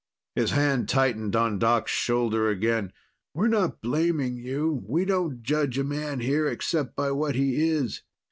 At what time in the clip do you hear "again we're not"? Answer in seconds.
2.49-3.81